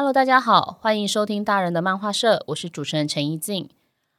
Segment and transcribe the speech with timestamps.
[0.00, 3.68] Hello，大家好，欢迎收听大人的漫画社，我是主持人陈怡静。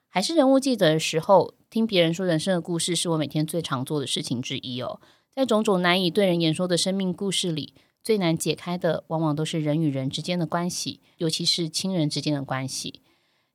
[0.09, 5.01] 还是人物记者的时候，听别人说人生的故事，是我每天最常做的事情之一哦。
[5.35, 13.01] 在种种难以对人言说的生命故事里，最难解开的，往往都是人与人之间的关系，尤其是亲人之间的关系。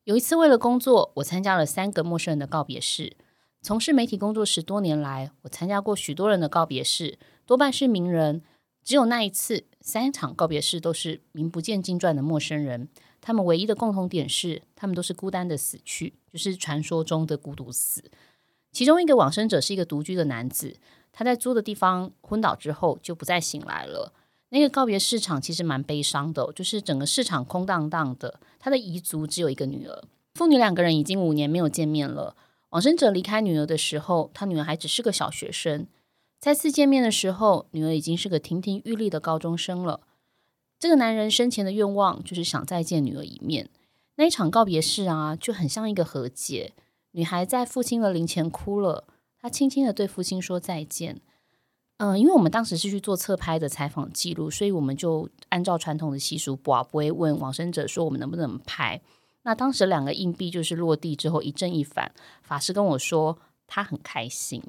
[0.03, 3.17] 有一次，为了工作，我参加了三个陌生人的告别式。
[3.63, 8.43] 从事媒体工作十多年来，我参加过许多人的告别式，多半是名人。
[8.83, 12.89] 只有那一次，三场告别式都是名不见经传的陌生人。
[13.21, 18.03] 他们唯一的共同点是，他们都是孤单的死去，就是传说中的孤独死。
[18.73, 20.77] 其中一个往生者是一个独居的男子，
[21.13, 24.13] 他在租的地方昏倒之后就不再醒来了。
[24.49, 28.41] 那个告别式场其实蛮悲伤的，就是整个市场空荡荡的。
[28.59, 30.03] 他的遗族只有一个女儿，
[30.35, 32.35] 父女两个人已经五年没有见面了。
[32.71, 35.87] 往生者离开女儿的时候，他女儿还只是个小学生。
[36.39, 40.01] 再次见面的时候，女儿已经是个亭亭玉立的高中生了。
[40.79, 43.71] 这个男人生前的愿望就是想再见女儿一面。
[44.17, 46.73] 那一场告别式啊，就很像一个和解。
[47.13, 49.05] 女孩在父亲的灵前哭了，
[49.41, 51.21] 她轻轻的对父亲说再见。
[51.97, 59.01] 嗯、因为我们当时是去做侧拍的采访记录，所以我们就按照传统的习俗，不不会问往生者说我们能不能拍。
[59.45, 62.13] 那当时两个硬币就是落地之后一正一反，
[62.43, 64.63] 法师跟我说他很开心。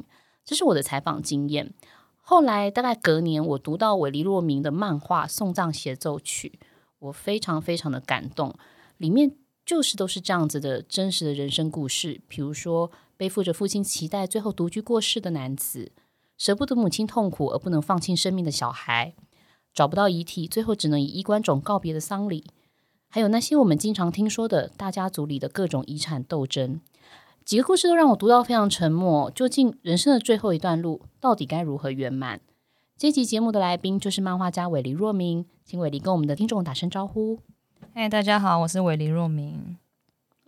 [0.48, 1.74] 这是我的采访经验。
[2.22, 6.58] 后来大概隔年，我读到韦黎若明的漫画《送葬协奏曲》，
[7.00, 8.56] 我非常非常的感动。
[8.96, 12.22] 里面就是都是这样子的真实的人生故事。
[12.30, 15.92] 比如说，背负着父亲期待，最后独居过世的男子；
[16.38, 19.12] 舍不得母亲痛苦而不能放弃生命的小孩；
[19.74, 22.46] 找不到遗体，最后只能以衣冠冢告别的丧礼；
[23.10, 26.80] 还有那些我们经常听说的大家族里的各种遗产斗争。
[27.48, 29.32] 几个故事都让我读到非常沉默。
[29.32, 32.42] 究竟人生的最后一段路到底该如何圆满？
[32.98, 37.40] 这集节目的来宾就是漫画家韦黎若明，请韦黎跟我们的听众打声招呼。
[37.94, 39.78] 嗨，大家好，我是韦黎若明。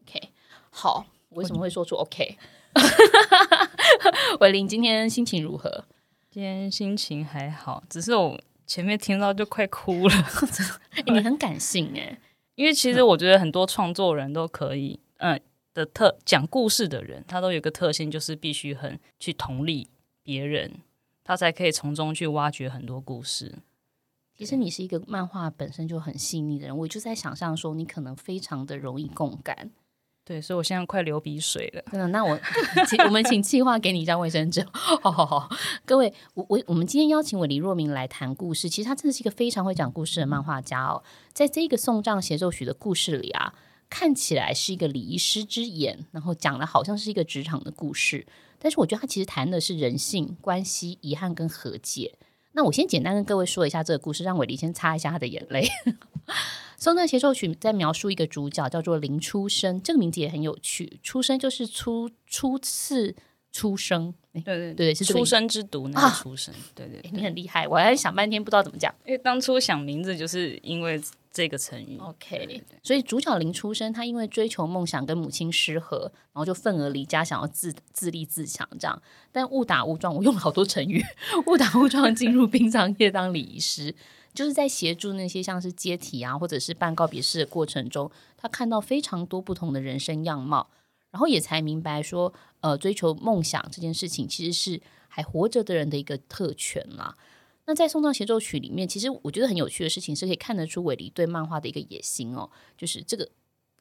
[0.01, 0.31] OK，
[0.71, 2.37] 好，我为什么会说出 OK？
[4.41, 5.85] 韦林今天心情如何？
[6.29, 8.37] 今天心情还好，只是我
[8.67, 10.13] 前面听到就快哭了。
[10.95, 12.19] 欸、你很感性哎，
[12.55, 15.39] 因为其实我觉得很多创作人都可以，嗯。
[15.73, 19.89] 的特讲故事的人，他都有个特性，就是必须很去同理
[20.23, 20.79] 别人，
[21.23, 23.59] 他才可以从中去挖掘很多故事。
[24.37, 29.71] 其实你是一个漫画本身就很细腻的人，我就在想象说你可能非常的容易共感。
[30.25, 31.83] 对，所以我现在快流鼻水了。
[31.91, 32.39] 嗯，那我
[32.87, 34.63] 请我们请计划给你一张卫生纸。
[34.71, 35.49] 好好好，
[35.85, 41.03] 各位，我我我们今天邀请我李若明来谈故事，其实他真的是一个非常会讲故事的漫画家哦。
[41.33, 43.53] 在这个送葬协奏曲的故事里啊。
[43.89, 48.27] 看起来是一个礼仪师之眼，然后讲的好像是一个职场的故事，
[48.59, 52.13] 但是我觉得他其实谈的是人性关系、遗憾跟和解。
[52.51, 55.67] 那我先简单跟各位说一下这个故事，让伟丽先擦一下他的眼泪。
[56.77, 63.15] 送葬协奏曲在描述一个主角叫做林出生，这个名字也很有趣，出生就是初初次
[63.51, 71.01] 出生，对对对，对是出生之毒那个出生，啊、对，对对，你很厉害，我还想半天不知道怎么讲，因为当初想名字就是因为。
[71.31, 79.01] 这个成语，OK，对对对，所以主角林出生，他因为追求梦想跟母亲失和，然后就愤而离家，想要自自立自强这样。
[79.31, 81.03] 但误打误撞，我用了好多成语，
[81.45, 83.93] 误打误撞进入殡葬业当礼仪师，
[84.33, 90.69] 就是在协助那些像是接体啊，或者是办告别式的过程中，他看到非常多不同的人生样貌，
[91.11, 97.15] 然后也才明白说，呃，追求梦想这件事情其实是还活着的人的一个特权啦。
[97.69, 103.29] 那在送葬协奏曲里面，其实我觉得很有趣的事情是可以看得出韦黎对漫画的一个野心哦，就是这个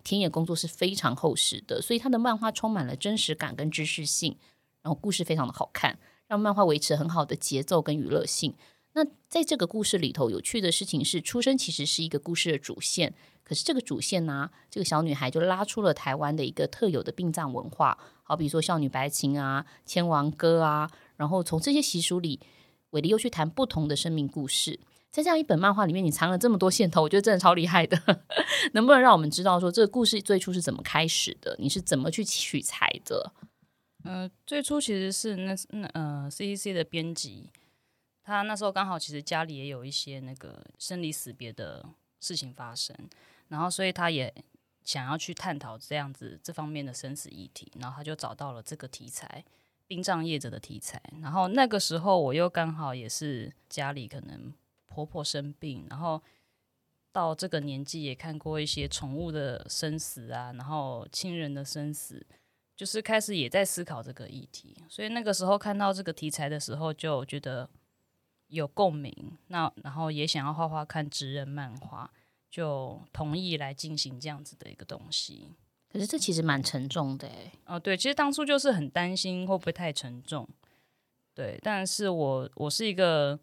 [0.05, 4.37] 田野工作是非常厚实的，所以他的漫画充满了真实感跟知识性，
[4.82, 8.55] 然后故事非常的好看，让漫画维持很好的节奏跟娱乐性。
[8.93, 22.38] 那在这个故事里头，有趣的事情是，出生其实是一个故事的主线，可是这个主线呢、这个小女孩就拉出了台湾的一个特有的殡葬文化，好比说少女白情啊、牵王歌啊，然后从这些习俗里。
[22.90, 24.79] 韦黎又去谈不同的生命故事，
[25.11, 28.00] 在这样一本漫画里面，你藏了这么多线头，我觉得真的超厉害的。
[28.73, 31.56] 能不能让我们知道说这个故事最初是怎么开始的？
[31.58, 33.32] 你是怎么去取材的？
[34.05, 37.50] 呃，最初其实是那那呃 CCC 的编辑，
[38.23, 41.84] 他那时候刚好其实家里也有一些那个生离死别的
[42.20, 42.96] 事情发生，
[43.49, 44.32] 然后所以他也
[44.84, 49.44] 想要去探讨这样子这方面的生死议题，然后他就找到了这个题材，
[49.88, 51.02] 殡葬业者的题材。
[51.20, 54.55] 然后那个时候我又刚好也是家里可能
[54.87, 56.23] 婆婆生病，然后
[57.11, 62.25] 到这个年纪也看过一些宠物的生死啊，然后亲人的生死，
[62.76, 64.85] 就是开始也在思考这个议题。
[64.88, 67.69] 所以那个时候看到这个题材的时候，就觉得
[68.46, 69.37] 有共鸣。
[69.49, 72.08] 那然后也想要画画看职人漫画。
[72.50, 75.50] 就同意来进行这样子的一个东西，
[75.90, 77.52] 可是这其实蛮沉重的哎。
[77.67, 80.49] 哦，对，其实当初就是很担心会不会太沉重，
[81.35, 81.58] 对。
[81.62, 83.38] 但是我我是一个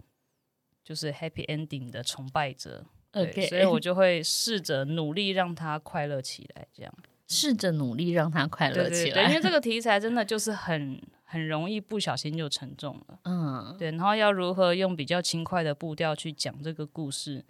[0.84, 6.94] 就是 happy ending 的崇拜者，OK，所以我就会试着努力让他快乐起来，这样。
[7.28, 13.90] 试着努力让他快乐起来，对对对，因为这个 题材真的就是很很容易不小心就沉重了，嗯，对。
[13.92, 17.44] 然后要如何用比较轻快的步调去讲这个故事？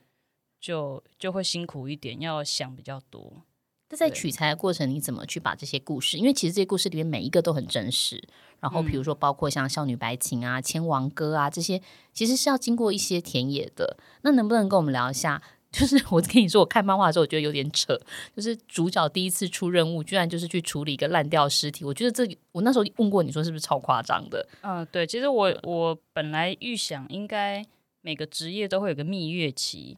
[0.61, 3.43] 就就会辛苦一点，要想比较多。
[3.89, 6.17] 那在取材的过程，你怎么去把这些故事？
[6.17, 8.21] 因为其实这些故事里面每一个都很真实。
[8.59, 11.79] 然后，比如说，包括像《少女白琴》啊、《千王歌》啊这些，
[12.13, 13.97] 其实是要经过一些田野的。
[14.23, 15.39] 那能不能跟我们聊一下？
[15.71, 17.99] 就是我跟你说，我看漫画的时候，我觉得有点扯。
[18.33, 21.83] 就是主角第一次出任务，居然就是去处理一个烂掉尸体。
[21.83, 24.47] 我觉得这我那时候问过你说，是不是超夸张的？
[24.61, 25.05] 嗯，对。
[25.05, 27.63] 其实我我本来预想，应该
[28.01, 29.97] 每个职业都会有个蜜月期。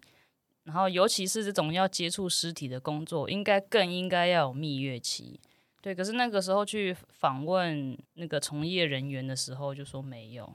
[0.68, 5.40] 然后，尤其是这种要接触尸体的工作，应该更应该要有蜜月期。
[5.82, 10.54] 对，可是那个时候去访问那个从业人员的时候，就说没有。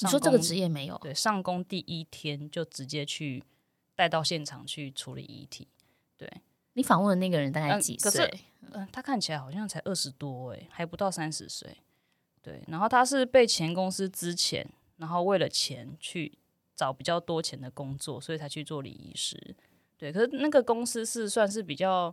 [0.00, 0.98] 你说这个职业没有？
[0.98, 3.40] 对，上工第一天就直接去
[3.94, 5.68] 带到现场去处理遗体。
[6.16, 6.28] 对，
[6.72, 8.28] 你访问的那个人大概几岁？
[8.72, 11.76] 嗯，他看起来好像才二十多，诶，还不到三十岁。
[12.42, 16.32] 对，然后他是被前公司之前，然后为了钱去。
[16.82, 19.54] 找比较多钱的工作，所以才去做礼仪师。
[19.96, 22.12] 对，可是那个公司是算是比较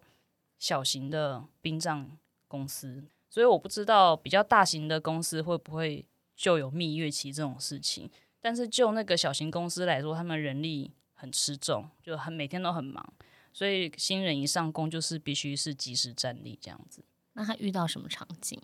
[0.59, 2.15] 小型的殡葬
[2.47, 6.05] 公司，所以我不知道比较大型的公司会不会
[6.35, 8.07] 就有蜜月期这种事情。
[8.39, 13.03] 但是就那个小型公司来说，他们人力很吃重，就很每天都很忙，
[13.51, 17.03] 所以新人一上工就是必须是及时站立这样子。
[17.33, 18.61] 那他遇到什么场景？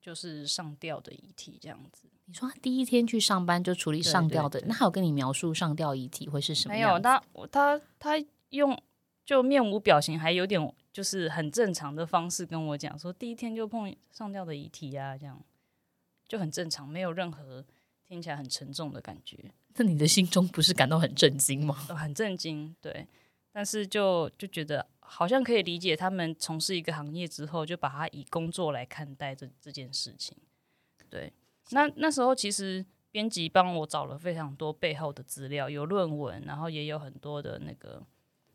[0.00, 2.08] 就是上吊的遗体这样子。
[2.32, 6.72] 你说他第一天去上班就处理上吊的，对对对，那他有跟你描述上吊遗体会是什么？
[6.74, 8.74] 没有，他他他用
[9.22, 15.38] 就面无表情，还有点就是很正常的方式跟我讲说，第一天就碰上吊的遗体啊，这样
[16.26, 17.62] 就很正常，没有任何
[18.08, 19.52] 听起来很沉重的感觉。
[19.74, 21.74] 那你的心中不是感到很震惊吗？
[21.74, 23.06] 很震惊，对，
[23.52, 24.86] 但是就就觉得。
[25.04, 30.34] 好像可以理解他们从事一个行业之后，就把它以工作来看待这这件事情。
[31.10, 31.30] 对，
[31.72, 38.02] 那那时候其实编辑帮我找了非常多背后的资料，有论文，然后也有很多的那个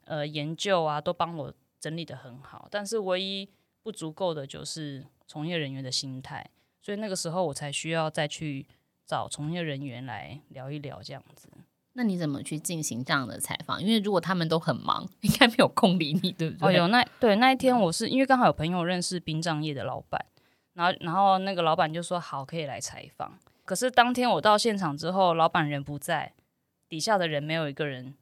[0.05, 2.67] 呃研究啊，都帮我整理的很好。
[2.71, 3.49] 但是唯一
[3.83, 6.49] 不足够的就是从业人员的心态，
[6.81, 8.65] 所以那个时候我才需要再去
[9.05, 11.49] 找从业人员来聊一聊这样子。
[11.93, 13.81] 那你怎么去进行这样的采访？
[13.81, 16.67] 因为如果他们都很忙，应该没有空理你，对不对？
[16.67, 20.23] 哦，有那对那一天，我是因为刚好有朋友认识殡葬业的老板，
[20.77, 23.39] 然后然后那个老板就说好，可以来采访。
[23.65, 26.33] 可是当天我到现场之后，老板人不在，
[26.87, 28.13] 底下的人没有一个人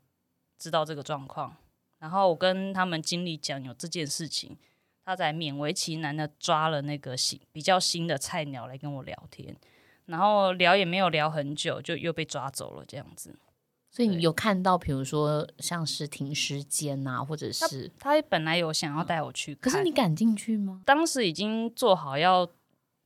[0.58, 1.58] 知道这个状况。
[2.00, 4.58] 然后我跟他们经理讲有这件事情，
[5.04, 9.54] 他才勉为其难的抓了那个新比较新的菜鸟来跟我聊天，
[10.06, 13.36] 然后聊也没有聊很久，就又被抓走了这样子。
[13.96, 20.82] 所以你有看到，比如说像是停尸间啊，或者是他，他本来有想要带我去看，可是你敢进去吗？
[20.86, 22.46] 当时已经做好要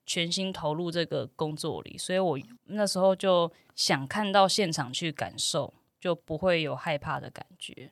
[0.08, 7.92] 全心投入这个工作里，所以我那时候就想看到现场去感受，就不会有害怕的感觉。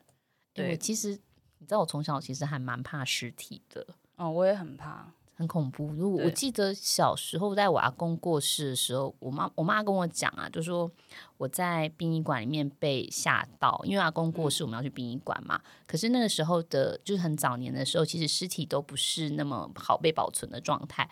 [0.52, 1.10] 对，其实
[1.58, 3.86] 你知道，我从小其实还蛮怕尸体的。
[4.16, 5.12] 哦，我也很怕。
[5.38, 5.92] 很恐怖。
[5.92, 10.90] 如果我记得小时候，在我阿公过世的时候，我妈我妈跟我讲啊，就说
[11.36, 15.60] 我在殡仪馆里面被吓到，因为阿公过世，我们要去殡仪馆嘛。
[15.86, 21.08] 可是那个时候的，就是很早年的时候，其实尸体都不是那么好被保存的状态。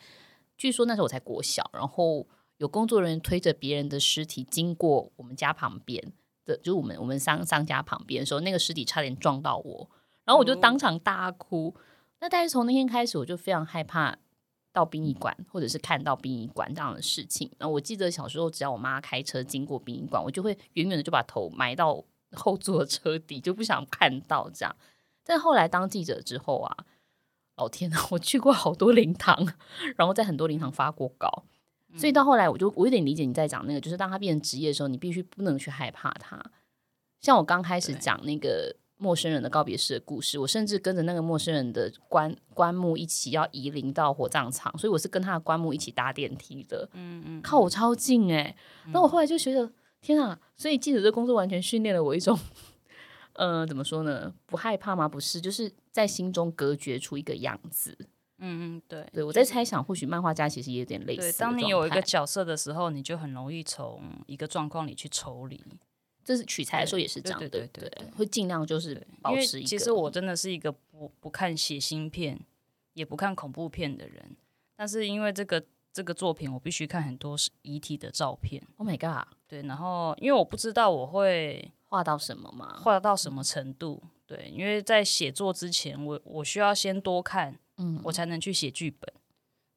[0.59, 6.03] 据说那时候我才国小，然后有工作人员推着别人的尸体经过我们家旁边
[6.45, 9.89] 的，就是我们我们商商家旁边的时候，那个尸体差点撞到我，
[10.25, 11.73] 然后我就当场大哭。
[12.21, 14.17] 那但是从那天开始，我就非常害怕
[14.73, 17.51] 到殡仪馆，或者是看到殡仪馆这样的事情。
[17.59, 24.75] 然后我记得小时候，只要我妈开车经过殡仪馆，我就会远远的就把头埋到 后座车底，就不想看到这样。
[25.25, 26.77] 但后来当记者之后啊，
[27.57, 29.47] 老天呐，我去过好多灵堂，
[29.97, 31.45] 然后在很多灵堂发过稿，
[31.97, 36.43] 所以到后来我就我有点理解你在讲那个，就是当他变成职业的时候，你必须不能去害怕他。
[37.21, 38.75] 像我刚开始讲那个。
[38.99, 46.89] 陌生人的告别式的故事，我甚至跟着那个陌生人的棺棺木一起要移灵到火葬场，所以我是跟他的棺木一起搭电梯的。
[46.95, 48.57] 嗯嗯，靠我超近哎、欸！
[48.93, 50.39] 那、嗯、我后来就觉得，天啊！
[50.57, 52.39] 所以记者这工作完全训练了我一种，
[53.35, 54.33] 呃，怎么说呢？
[54.47, 55.07] 不害怕吗？
[55.09, 57.97] 不是，就是在心中隔绝出一个样子。
[58.39, 61.21] 嗯嗯，对对，我在猜想，或许漫画家其实也有点类似。
[61.21, 65.63] 对，当你有一个角色的时候，你就很容易从一个状况里去抽离。
[66.27, 69.69] 这是取材的时候也是这样，对对对，对，对，对，会尽量就是保持一个。
[69.69, 72.37] 其实我真的是一个不不看血腥片，
[72.95, 74.37] 也不看恐怖片的人，
[74.75, 78.61] 但是因为这个这个作品，我必须看很多遗体的照片。
[78.79, 79.33] Oh my god！
[79.47, 84.03] 对，然后因为我不知道我会画到什么嘛，画到什么程度。
[84.27, 89.09] 对，因为在写作之前，我我需要先多看，嗯，我才能去写剧本。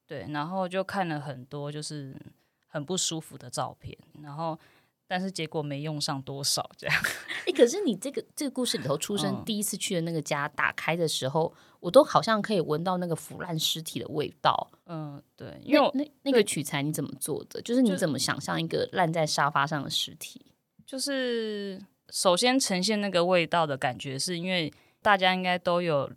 [0.08, 2.20] 对，然后就看了很多就是
[2.66, 4.58] 很不舒服的照片，然后。
[5.10, 6.96] 但是结果没用上多少，这样。
[7.40, 14.70] 哎、欸，可是你这个这个故事里头出生第一次去的那个家，打开的时候，嗯、我都好像可以闻到那个腐烂尸体的味道。
[14.86, 17.60] 嗯，对，因为那那个取材你怎么做的？
[17.64, 20.46] 就是你怎么想象一个烂在沙发上的尸体？
[20.86, 26.12] 就是首先呈现那个味道的感觉，是因为大家应该都有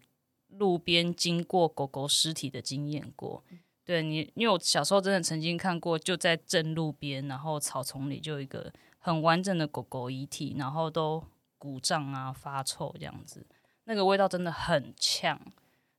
[0.49, 3.43] 路边经过狗狗尸体的经验过。
[3.85, 11.23] 对你，因为我小时候真的曾经看过，就在正路边，然后草丛里就有一个很完整的狗狗遗体，然后都
[11.59, 13.45] 鼓胀啊、发臭这样子，
[13.85, 15.41] 那个味道真的很呛。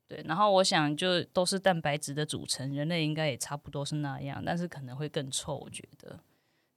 [0.08, 6.20] 对，然后我想就都是蛋白质的组成，人类应该也差不多是那样，但是可能会更臭，我觉得。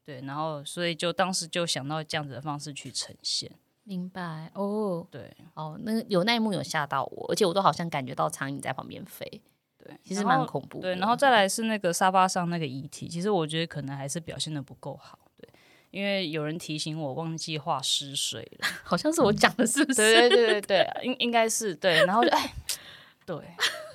[0.04, 3.50] 对，然后所以就当时就想到这样子的方式去呈现。
[3.82, 9.42] 明白哦，对，哦，那有那一幕有吓到我，而且我都好像感觉到苍蝇在旁边飞。
[9.86, 10.94] 对，其实蛮恐怖的。
[10.94, 15.18] 对，然后再来是那个沙发上那个遗体，其实我觉得可能还是表现的不够好。
[15.38, 15.48] 对，
[15.92, 19.96] 因为有人提醒我忘记画尸水了， 好像是我讲的，是不是？
[19.96, 22.04] 对对对对对，应应该是对。
[22.04, 22.52] 然后就哎，
[23.24, 23.36] 对，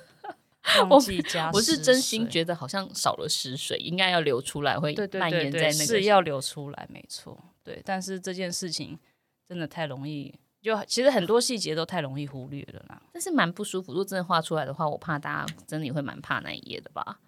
[0.88, 5.72] 忘记加我，我是真心觉得好像少了湿水，应该要流出来，会蔓延在那个。
[5.72, 7.38] 是要流出来，没错。
[7.62, 8.98] 对，但是这件事情
[9.46, 10.34] 真的太容易。
[10.62, 13.92] 就其实很多细节都太容易忽略了啦，但是蛮不舒服。
[13.92, 17.18] 如果真的画出来的话，我怕大家真的也会蛮怕那一页的吧？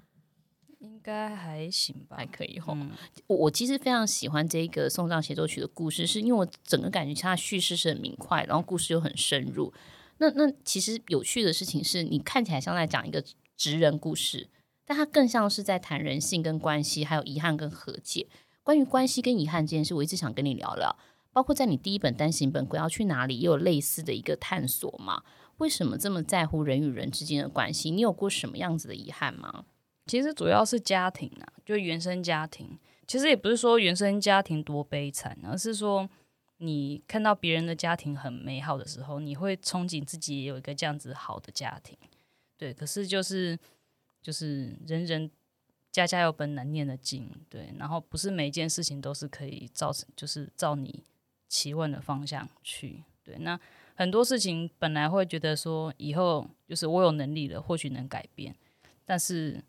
[0.79, 2.75] 应该还行吧，还可以吼。
[2.75, 2.91] 嗯、
[3.27, 9.73] 我我其实非常喜欢这个送葬协奏曲的故事，是因为我整个感觉它的叙事是很明快，然后故事又很深入。
[10.19, 13.25] 那那其实有趣的事情是你看起来像在讲一个
[13.57, 14.49] 职人故事，
[14.85, 18.29] 但它更像是在谈人性跟关系，还有遗憾跟和解。
[18.63, 20.97] 关于关系跟遗憾这件事，我一直想跟你聊聊。
[21.35, 25.23] 包括在你第一本单行本《鬼要去哪里》也有类似的一个探索嘛？
[25.59, 27.91] 为什么这么在乎人与人之间的关系？
[27.91, 29.67] 你有过什么样子的遗憾吗？
[30.07, 32.79] 其实主要是家庭啊，就原生家庭。
[33.07, 36.09] 其实也不是说原生家庭多悲惨，而是说
[36.59, 41.99] 你看到别人的家庭很美好的时候，你会憧憬自己也有一个这样子好的家庭。
[42.57, 43.59] 对，可是就是
[44.23, 45.31] 就是人人
[45.91, 51.03] 家家有本难念的经，对，然后不是每一件事情都是可以造成，就是照你。
[51.55, 53.59] 期望的方向去，对，那
[53.95, 58.53] 很多事情本来会觉得说以后就是我有能力了，或许能改变，
[59.05, 59.63] 但是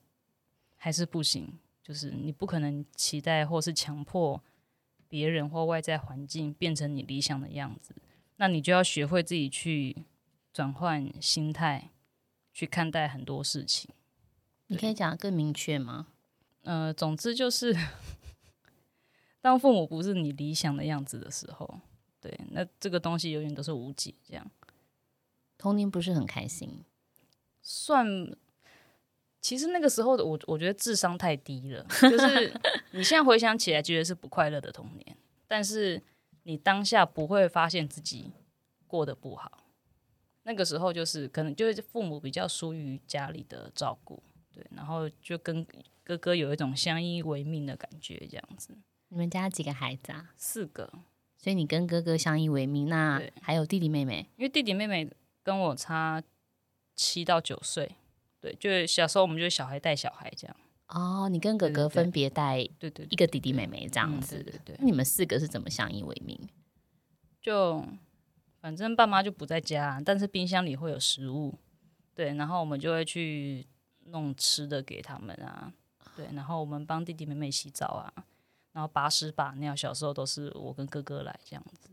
[0.78, 4.42] 还是不行，就是你不可能期待或是强迫
[5.08, 7.94] 别人或外在环境变成你理想的样子，
[8.38, 9.96] 那你就要学会自己去
[10.52, 11.92] 转换心态，
[12.52, 13.92] 去看待很多事情。
[14.66, 16.08] 你可以讲得更明确吗？
[16.64, 17.78] 呃，总之就是。
[19.46, 21.80] 当父母不是你理想的样子的时候，
[22.20, 24.12] 对，那这个东西永远都是无解。
[24.24, 24.50] 这样，
[25.56, 26.84] 童年不是很开心，
[27.62, 28.36] 算。
[29.40, 31.86] 其实那个时候的我，我觉得智商太低了。
[32.02, 32.60] 就是
[32.94, 35.16] 你现在回想起来，觉得是不快乐的童年，
[35.48, 36.02] 但是
[36.42, 38.32] 你当下不会发现自己
[38.88, 39.70] 过得不好。
[40.42, 45.64] 那个时候就是可能就是父母比较疏于家里的照顾，对，然后就跟
[46.04, 48.76] 哥哥有一种相依为命的感觉，这样子。
[49.16, 50.34] 你们家几个孩子啊？
[50.36, 50.92] 四个，
[51.38, 52.90] 所以你跟哥哥相依为命。
[52.90, 54.30] 那还有弟弟妹妹？
[54.36, 55.10] 因为弟弟妹妹
[55.42, 56.22] 跟我差
[56.98, 57.96] 七到九岁，
[58.42, 60.58] 对，就是小时候我们就是小孩带小孩这样。
[60.90, 64.78] 哦，你跟哥哥分别带对对一个弟弟妹妹这样子，对对，对，对，对。
[64.82, 66.38] 那你们四个是怎么相依为命？
[67.42, 67.86] 就
[68.60, 71.58] 反正爸妈就不在家，但是冰箱里会有食物，
[72.14, 73.66] 对，然后我们就会去
[74.08, 75.72] 弄吃的给他们啊，
[76.18, 78.12] 对，然后我们帮弟弟妹妹洗澡啊。
[78.76, 81.90] 然后把屎把尿，小时候都是我跟哥哥来这样子。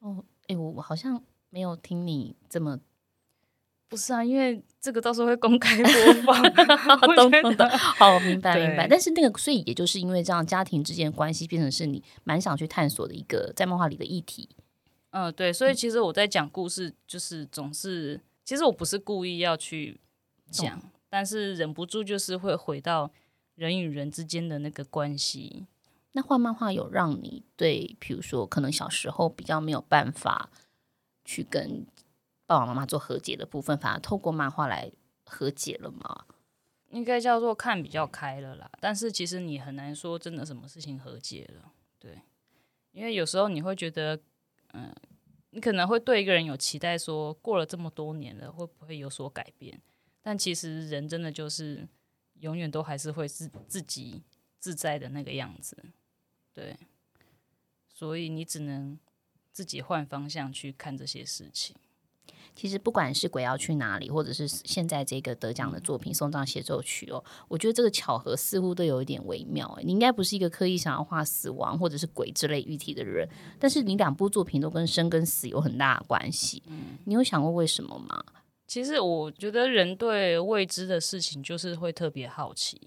[0.00, 2.78] 哦，哎，我我好像没有听你这么，
[3.88, 6.42] 不是啊，因为这个到时候会公开播放。
[7.16, 8.86] 懂懂懂，好，明白明白。
[8.86, 14.50] 但是那个，所以也就是因为这样，家庭之间的关系变成是你蛮想去探索的一个在漫画里的议题。
[15.12, 19.98] 嗯，对，所以其实我在讲故事，就是总是，其实我不是故意要去
[20.50, 23.10] 讲，嗯、但是忍不住就是会回到
[23.54, 25.64] 人与人之间的那个关系。
[26.16, 30.50] 那画漫画有让你对，比如说可能小时候比较没有办法
[31.26, 31.86] 去跟
[32.46, 34.90] 爸爸妈妈做和解的部分，反而透过漫画来
[35.26, 36.24] 和解了吗？
[36.88, 38.70] 应该叫做看比较开了啦。
[38.80, 42.22] 但是其实你很难说真的什么事情和解了，对，
[42.92, 44.18] 因为有时候你会觉得。
[44.72, 44.92] 嗯，
[45.50, 49.80] 你可能会对一个人有期待，说过了这么多年了，会不会有所改变？
[50.20, 51.88] 但其实人真的就是
[52.40, 54.22] 永远都还是会是自己
[54.58, 55.74] 自在的那个样子，
[56.56, 56.76] 对。
[57.88, 58.98] 所以你只能
[59.52, 61.76] 自己换方向去看这些事情。
[62.54, 69.78] 其实不管是鬼要去哪里，或者是现在这个得奖的作品《送葬协奏曲》哦，我觉得这个巧合似乎都有一点微妙。
[69.82, 73.28] 你应该不是一个刻意想要画死亡或者是鬼之类议题的人，
[73.60, 76.62] 但是你两部作品都跟生跟死有很大的关系。
[76.68, 78.24] 嗯，你有想过为什么吗？
[78.66, 82.80] 其实我觉得人对未知的事情就是会特别好奇，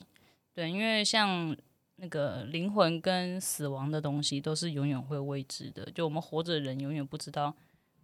[0.54, 1.56] 对，因为像
[2.00, 7.56] 那个灵魂跟死亡的东西都是永远会未知的，就我们活着的人永远不知道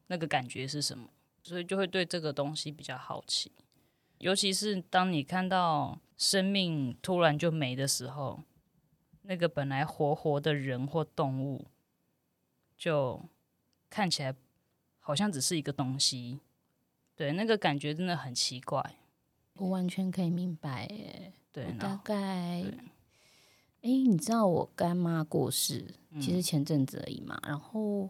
[0.08, 1.10] 那个感觉是什么。
[1.44, 3.52] 所以就会对这个东西比较好奇，
[4.18, 8.42] 尤其是当你看到生命突然就没的时候，
[9.22, 11.68] 那个本来活活的人或动物，
[12.76, 13.24] 就
[13.92, 14.34] 看起来
[14.98, 16.40] 好像只是一个东西，
[17.16, 18.96] 对，那个感觉真的很奇怪。
[19.54, 22.64] 我完全可以明白，耶，对，大概，
[23.86, 25.86] 哎，你知道我干妈过世，
[26.20, 28.10] 其实前阵子而已嘛，嗯、然后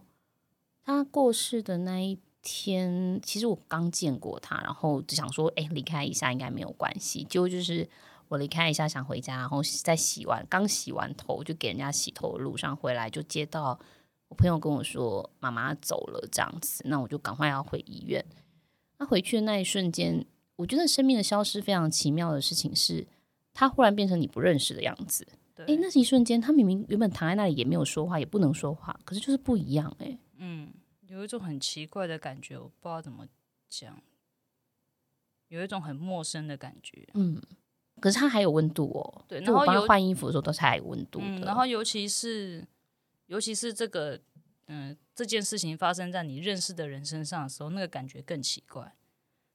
[0.82, 2.18] 她过世的那一。
[2.48, 7.24] 天，其实我刚见过她，然后只想说，哎，离开一下应该没有关系。
[7.24, 7.88] 结果就是
[8.28, 13.76] 我离开一下想回家，然后在洗完刚洗完头，就给人家洗头的路上回来，就接到
[14.28, 18.24] 我朋友跟我说妈妈走了这样子，那我就赶快要回医院。
[18.98, 23.08] 那回去的那一瞬间，我觉得生命的消失非常奇妙的事情是，
[23.52, 25.26] 他忽然变成你不认识的样子。
[25.62, 30.18] 哎对，那是一瞬间，他明明原本躺在那里也没有说话，也不能说话，可是就是不一样哎。
[30.38, 30.72] 嗯。
[31.08, 33.24] 有一种很奇怪的感觉，我不知道怎么
[33.68, 34.02] 讲，
[35.46, 37.08] 有一种很陌生的感觉。
[37.14, 37.40] 嗯，
[38.00, 39.24] 可是它还有温度哦。
[39.28, 41.24] 对，然后有换衣服的时候都是还有温度的。
[41.24, 42.66] 嗯，然后尤其是
[43.26, 44.20] 尤其是这个，
[44.66, 48.92] 嗯，这件事情发生在你认识的人身上的时候，那个感觉更奇怪。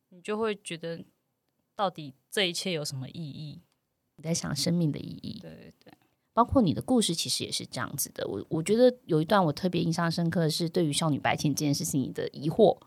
[0.07, 1.03] 你就会觉得，
[1.75, 3.59] 到底这一切有什么意义？
[4.21, 5.39] 你在想生命的意义。
[5.41, 5.93] 对对对。
[6.33, 12.79] 包括你的故事其实也是这样子的，我我觉得有一段我特别印象深刻的是对于少女白琴这件事情你的疑惑，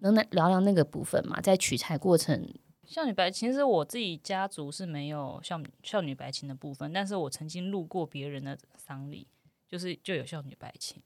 [0.00, 1.40] 能来聊聊那个部分吗？
[1.40, 2.48] 在取材过程，
[2.84, 9.26] 少女白琴其实我自己家族是没有少女少女白琴的部分，但是我曾经路过别人的丧礼，
[9.66, 11.02] 就是就有少女白琴，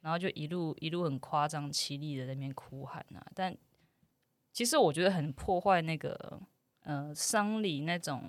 [0.00, 3.54] 然后就一路一路很夸张凄厉的在那边哭喊啊，但
[4.54, 6.40] 其实我觉得很破坏那个
[6.84, 8.22] 呃丧礼那种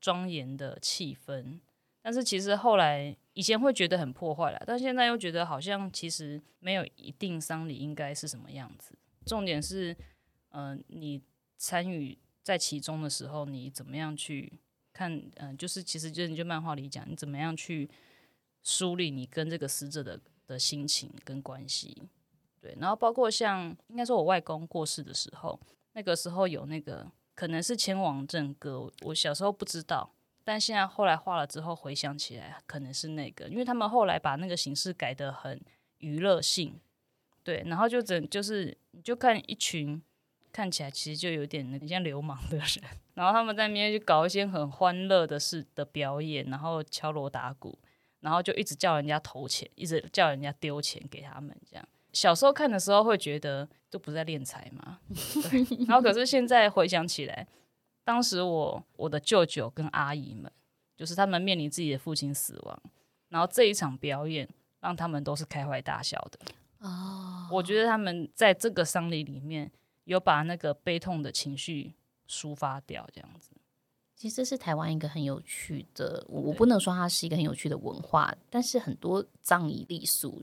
[0.00, 1.60] 庄严的气氛。
[2.02, 8.96] 但是其实后来以前会觉得很破坏了，但现在又觉得好像其实没有一定丧礼应该是什么样子。
[9.24, 9.92] 重点是，
[10.50, 11.20] 嗯、呃，你
[11.56, 14.52] 参与在其中的时候，你怎么样去
[14.92, 15.20] 看？
[15.36, 17.90] 嗯、就是其实就你就漫画里讲，你怎么样去
[18.62, 22.04] 梳理你跟这个死者的的心情跟关系。
[22.60, 25.58] 对，然后包括像应该说我外公过世的时候，
[25.94, 30.12] 那个时候有那个可能是千王正歌，我小时候不知道。
[30.42, 35.60] 但现在后来画了之后，回想起来可能是那个，因为他们后来把那个形式改得很
[35.98, 36.80] 娱乐性，
[37.42, 40.00] 对，然后就整就是你就看一群
[40.52, 42.68] 看起来其实就有点那个像流氓的人，
[43.14, 47.78] 然后他们在那边就搞一些很欢乐的事的表演，然后敲锣打鼓，
[48.20, 51.86] 然后就一直叫人家投钱，一直叫人家丢钱给他们，这样。
[52.12, 55.00] 小时候看的时候会觉得都不在敛财嘛，
[55.50, 57.48] 对，然后可是现在回想起来。
[58.04, 60.52] 当时我我的舅舅跟阿姨们，
[60.94, 62.82] 就是他们面临自己的父亲死亡，
[63.30, 64.46] 然后这一场表演
[64.80, 66.38] 让他们都是开怀大笑的。
[66.80, 69.72] 哦，我觉得他们在这个丧礼里面
[70.04, 71.94] 有把那个悲痛的情绪
[72.28, 73.50] 抒发掉，这样子。
[74.14, 80.42] 其实这是台湾一个很有趣的，我不能说它是一个很有趣的文化，但是很多葬仪礼俗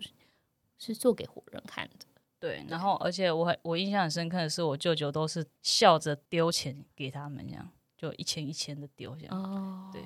[0.79, 2.07] 是做给活人看的。
[2.43, 9.33] 对，然后而且我很我印象很深刻的是，我舅舅都是笑着丢钱给他们，这样就一千一千的丢这样。
[9.33, 10.01] 哦，对。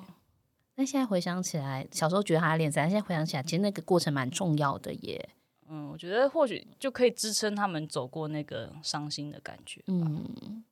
[0.76, 5.30] 那现在回想起来，小时候觉得他在敛财，现在回想起来，其实那个过程蛮重要的耶。
[5.68, 9.82] 嗯，我觉得或许就可以支撑他们走过那个伤心的感觉。
[9.88, 10.62] 嗯，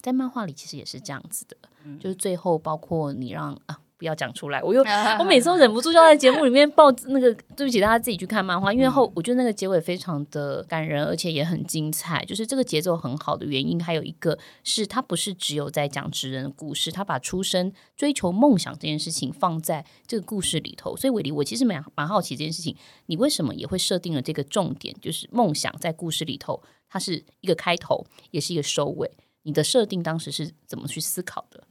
[0.00, 4.82] 在漫画里其实也是这样子的，嗯、就是最后包括你让啊不要讲出来，我又
[5.18, 12.24] 我每次都忍不住要在节目里面报那个，对不起，大家自己去看漫画，因为后我觉得那个结尾非常的感人，而且也很精彩。
[12.24, 20.96] 就是这个节奏很好的原因，还有一个是他不是只有在讲职人的故事，他把出生追求梦想这件事情放在这个故事里头。
[20.96, 29.10] 所以伟丽，我其实蛮蛮好奇这件事情，你为什么也会设定了这个重点，就是梦想在故事里头，它是一个开头，也是一个收尾。
[29.42, 31.62] 你的设定当时是怎么去思考的？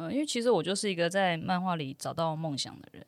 [0.00, 3.06] 嗯，因为其实我就是一个在漫画里找到梦想的人，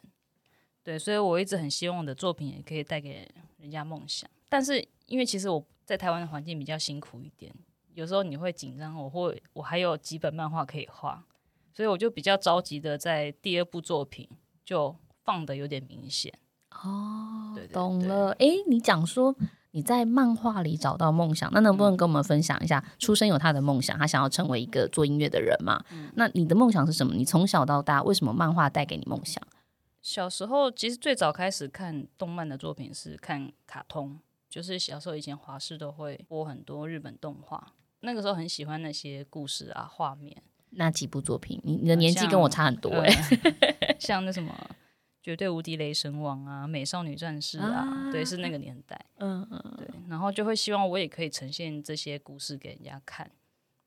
[0.83, 3.27] 对，所以我一直很希望我的作品也可以带给
[3.57, 4.29] 人家梦想。
[4.51, 7.51] 但是因为其实我在台湾的环境比较辛苦一点，
[7.95, 11.25] 有时候你会紧张，我会我还有几本漫画可以画，
[11.73, 14.29] 所以我就比较着急的在第二部作品
[14.63, 16.31] 就放的有点明显。
[16.71, 18.33] 哦，对对对，懂了。
[18.33, 19.35] 哎，你讲说。
[19.73, 22.83] 你在漫画里找到梦想，那能不能跟我们分享一下？
[22.99, 25.83] 出生有他的梦想，他想要成为一个做音乐的人嘛？
[25.91, 27.15] 嗯、那你的梦想是什么？
[27.15, 29.43] 你从小到大为什么漫画带给你梦想？
[30.03, 34.19] 小时候其实最早开始看动漫的作品是看卡通，
[34.51, 40.43] 就是小时候以前华视都会播很多日本动画，那个时候很喜欢那些故事啊画面。
[40.75, 41.61] 那几部作品？
[41.65, 44.53] 你你的年纪跟我差很多哎、欸， 像那什么。
[45.23, 53.31] 绝对无敌雷神王啊，美少女战士啊，啊对，是那个年代，嗯嗯，对，然后就会希望我也可以呈现这些故事给人家看，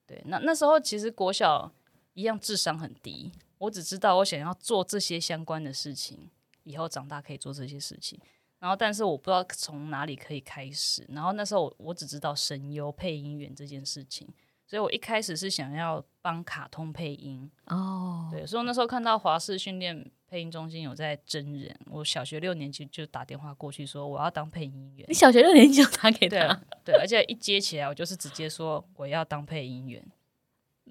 [0.07, 1.69] 对，那那时候其实国小
[2.13, 6.29] 一样智商很低，我只知道我想要做这些相关的事情，
[6.63, 8.17] 以后长大可以做这些事情，
[8.59, 14.27] 然后但是我不知道从哪里可以开始，然后那时候我我只知道声优配音员这件事情。
[14.67, 25.06] 所以我一开始是想要帮卡通配音哦，对，所以我那时候看到华视训练配音中心有在真人，我小学六年级就打电话过去说我要当配音员。
[25.08, 26.47] 你小学六年级就打给他？
[26.84, 30.04] 对，对，而且一接起来我就是直接说我要当配音员。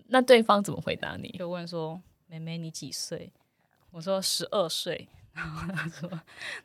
[0.06, 1.28] 那对方怎么回答你？
[1.36, 3.32] 就问说：“妹妹你几岁？”
[3.90, 6.20] 我说：“十二岁。”然后他说：“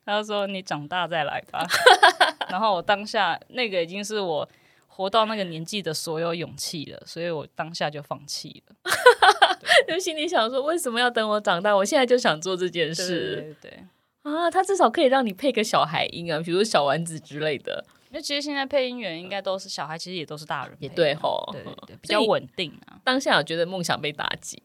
[0.06, 1.65] 他说你长大再来吧。
[2.52, 4.48] ”然后我当下那个已经是我。
[4.91, 8.75] 活到那个年纪的所有勇气了，所以我当下就放弃了。
[9.88, 11.73] 就心里想说，为什么要等我长大？
[11.73, 13.36] 我现在就想做这件事。
[13.36, 17.86] 对，对，对，对啊，他至少可以让你配个小孩音啊，比如小丸子之类的。
[18.10, 20.75] 因为其实现在配音员应该都是小孩，其实也都是大人。
[20.80, 22.99] 也对吼，对对对， 比较稳定啊。
[23.04, 24.62] 当下我觉得梦想被打击，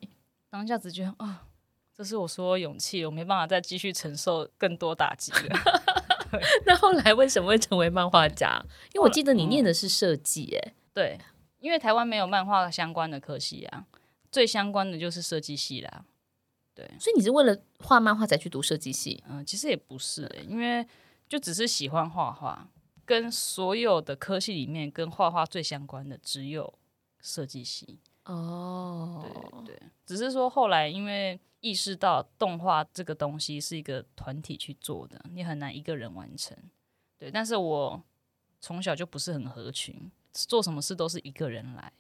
[0.51, 1.37] 当下只觉得啊、哦，
[1.97, 5.59] 这是我所有勇气，我没办法再继续承受更多打击了。
[6.67, 8.63] 那后来为什么会成为漫画家？
[8.93, 11.19] 因为我记得你念的是设计，哎，对，
[11.61, 13.85] 因为台湾没有漫画相关的科系啊，
[14.31, 16.05] 最相关的就是设计系啦。
[16.75, 19.23] 对，所以你是为了画漫画才去读设计系？
[19.29, 20.87] 嗯，其实也不是，因为
[21.29, 22.69] 就只是喜欢画画，
[23.05, 26.75] 跟所有的科系里面跟画画最相关的只有
[27.21, 28.01] 设计系。
[28.25, 29.25] 哦，
[29.65, 31.39] 对对，只是说后来因为。
[31.65, 36.55] 意识到动画这个东西是一个团体去做的，你很难一个人完成。
[37.17, 38.03] 对，但是我
[38.61, 41.91] 从小就不是很合群，做什么事都是一个人来。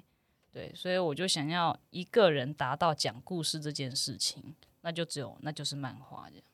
[0.52, 6.44] 对，所以我就想要一个人达到讲故事这件事情，那就只有那就是漫画这样。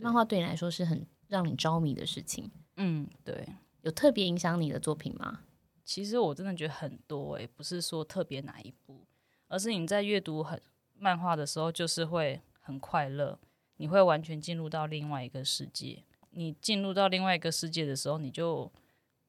[0.00, 2.48] 漫画对你来说是很让你着迷的事情。
[2.76, 3.48] 嗯，对。
[3.82, 5.40] 有特别影响你的作品吗？
[5.84, 9.04] 其实我真的觉得很多诶，不是说特别哪一部，
[9.48, 10.62] 而是你在阅读很。
[11.00, 13.38] 漫画的时候就是会很快乐，
[13.78, 16.04] 你会完全进入到另外一个世界。
[16.32, 18.70] 你进入到另外一个世界的时候，你就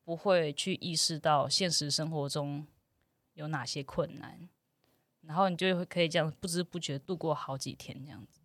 [0.03, 2.67] 不会去意识到现实生活中
[3.33, 4.47] 有哪些困难，
[5.21, 8.41] 然后你就会可以这样不知不觉度过好几天这样子。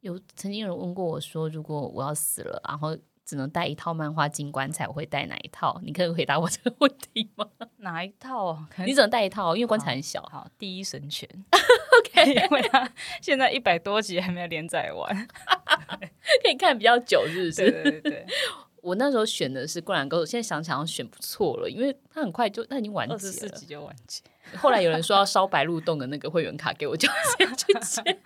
[0.00, 5.78] 有曾经有人问过我说，如果我要死了，然后只能带一套漫画进棺材，我会带哪一套？
[5.82, 7.50] 你可以回答我这个问题吗？
[7.78, 8.64] 哪一套？
[8.78, 10.22] 你只能带一套，因为棺材很小。
[10.22, 11.28] 好，好，第一神拳。
[12.00, 15.28] OK， 因为他现在一百多集还没有连载完，
[16.42, 17.70] 可以看比较久，是不是？
[17.70, 18.26] 对对对，对。
[18.82, 24.22] 我那时候选的是《灌篮高手》，现在想想选不错了，因为他很快就他已经完结了，二十四集就完结。
[24.56, 28.18] 后来有人说要烧白鹿洞的那个会员卡给我，就先去接。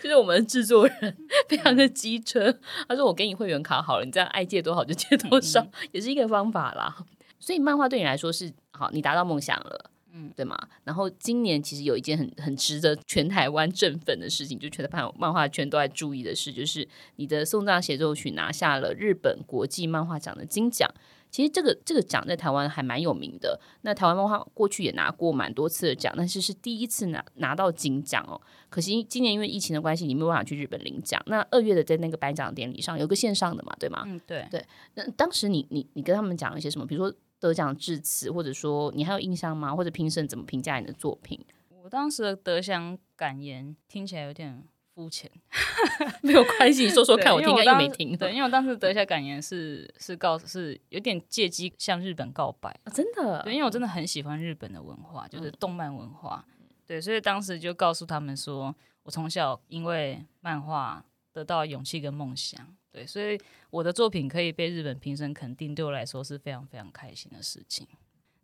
[0.00, 1.16] 就是我们制作人
[1.48, 2.56] 非常的机车，
[2.88, 6.96] 他说我给你会员卡好了，你这样爱借多少就借多少，嗯嗯，也是一个方法啦。
[7.40, 9.90] 所以漫画对你来说是好，你达到梦想了。
[10.16, 10.56] 嗯，对吗？
[10.84, 20.88] 然后今年其实有一件很很值得全台湾振奋的事情，就全台湾漫画圈都在注意的事，就是你的送葬协奏曲拿下了日本国际漫画奖的金奖。
[21.32, 23.60] 其实这个这个奖在台湾还蛮有名的。
[23.82, 28.40] 那台湾漫画过去也拿过蛮多次的奖，但是是第一次拿拿到金奖哦。
[28.70, 31.20] 可惜今年因为疫情的关系，你没有办法去日本领奖。
[31.26, 34.04] 那二月的在那个颁奖典礼上有个线上的嘛，对吗？
[34.06, 34.64] 嗯，对对。
[34.94, 36.86] 那当时你你你跟他们讲了一些什么？
[36.86, 37.12] 比如说。
[37.44, 39.76] 得奖致辞，或者说你还有印象吗？
[39.76, 41.38] 或者评审怎么评价你的作品？
[41.84, 45.30] 我当时的得奖感言听起来有点肤浅，
[46.22, 48.16] 没有关系，你说说看，我听应该又没听。
[48.16, 53.42] 对，因为我当时得下感言是是告是有点借机向日本告白，啊，真的。
[53.42, 56.42] 对，因为我真的很喜欢日本的文化，就是动漫文化。
[56.58, 62.74] 嗯、对，所以当时就告诉他们说，我从小因为漫画得到勇气跟梦想。
[62.94, 63.36] 对，所以
[63.70, 67.84] 我的作品可以被日本评审肯定，对我来说是非常非常开心的事情。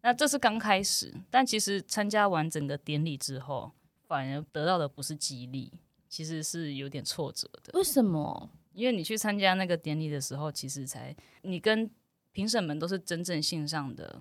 [0.02, 3.70] 那这是刚开始，但其实参加完整个典礼之后，
[4.08, 5.72] 反而得到的不是激励。
[6.08, 7.78] 其实是有点挫折的。
[7.78, 8.50] 为什么？
[8.72, 11.88] 因为你去参加那个典礼的时候，其实才你跟
[12.32, 14.20] 评审们都是真正线上的，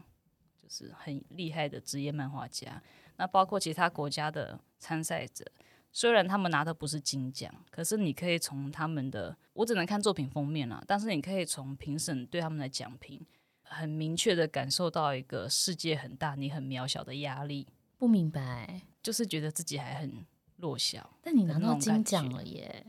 [0.62, 2.80] 就是很厉害的职业漫画家。
[3.18, 5.44] 那包括其他国家的参赛者，
[5.92, 13.26] 虽然他们拿的不是金奖，可是你可以从他们的，我只能看作品封面了，但是你可以从评审对他们的奖评，
[13.62, 17.68] 很明确的感受到一个世界很大，你很渺小的压力。
[17.98, 20.26] 不明白，就是觉得自己还很。
[20.62, 22.86] 弱小，但你拿到金奖了耶！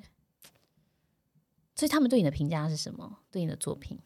[1.77, 3.21] 所以他们对你的评价是什么？
[3.31, 3.97] 对你的作品？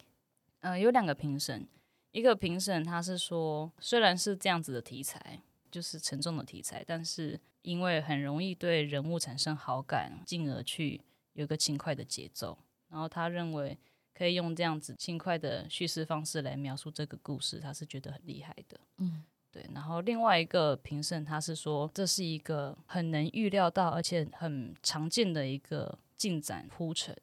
[0.60, 1.66] 呃，有两个评审，
[2.10, 5.40] 一个评审他是说，虽然是这样子的题材，
[5.74, 11.00] 就是沉重的题材，但是因为很容易对人物产生好感，进而去
[11.32, 12.56] 有一个轻快的节奏，
[12.88, 13.76] 然后他认为
[14.14, 18.78] 可以用这样子轻快的叙事方式来描述这个故事，他是觉得很厉害的。
[18.98, 19.24] 嗯。
[19.50, 27.16] 对，然后另外一个评审他是说，这是一个很能预料到，而且很常见的一个进展铺陈，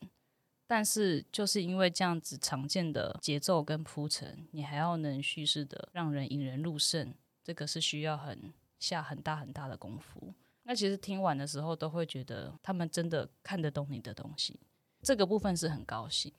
[0.66, 10.34] 但是就是因为这样子常见的节奏跟铺陈，你还要能叙事的让人引人入胜，这个是需要很下很大很大的功夫。
[10.64, 14.60] 那其实听完的时候都会觉得他们真的看得懂你的东西，
[15.02, 16.32] 这个部分是很高兴。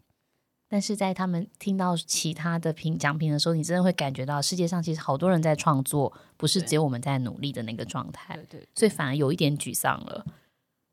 [0.69, 8.35] 但是在他们听到其他的评奖品的时候，你真的会感觉到世界上其实好多人在创作，不是只有我们在努力的那个状态。
[8.37, 10.25] 对，对对，所以反而有一点沮丧了。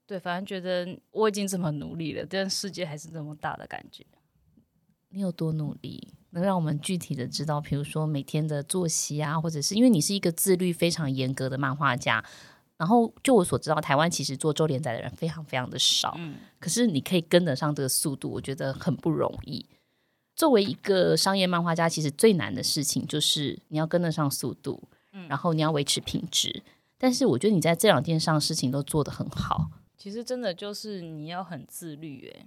[0.06, 4.06] 对，反而觉得我已经这么努力了，但世界还是这么大的感觉。
[5.10, 6.16] 你有多努力？
[6.32, 12.24] 能让我们具体的知道，比如说每天的作息啊，或者是因为你是一个自律非常严格的漫画家。
[12.78, 16.16] 然后，就我所知道，台湾其实做周连载的人非常非常的少。
[16.18, 19.66] 嗯，可是你可以跟得上这个速度，我觉得很不容易。
[20.34, 26.64] 作为一个商业漫画家，其实最难的事情就是你要跟得上速度，嗯，然后你要维持品质。
[26.98, 29.70] 但是我觉得你在这两件上事情都做得很好。
[29.98, 32.30] 其实真的就是你要很自律。
[32.30, 32.46] 诶，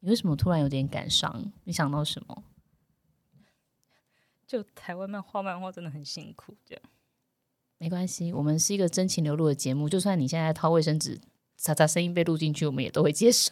[0.00, 1.50] 你为什么突然有点感伤？
[1.64, 2.42] 你想到什么？
[4.52, 6.82] 就台湾漫画漫画真的很辛苦，这样。
[7.78, 9.88] 没关系，我们是一个真情流露的节目。
[9.88, 11.18] 就算你现在掏卫生纸，
[11.56, 13.50] 擦擦声音被录进去，我们也都会接受。